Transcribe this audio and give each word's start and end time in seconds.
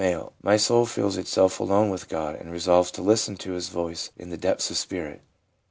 My 0.41 0.57
soul 0.57 0.87
feels 0.87 1.15
itself 1.15 1.59
alone 1.59 1.91
with 1.91 2.09
God, 2.09 2.33
and 2.33 2.51
resolves 2.51 2.89
to 2.93 3.03
listen 3.03 3.37
to 3.37 3.51
His 3.51 3.69
voice 3.69 4.09
in 4.17 4.31
the 4.31 4.35
depths 4.35 4.71
of 4.71 4.77
spirit. 4.77 5.21